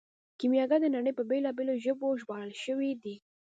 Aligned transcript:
کیمیاګر 0.39 0.79
د 0.83 0.87
نړۍ 0.95 1.11
په 1.15 1.23
بیلابیلو 1.29 1.81
ژبو 1.83 2.07
ژباړل 2.21 2.51
شوی 2.63 2.91
دی. 3.03 3.15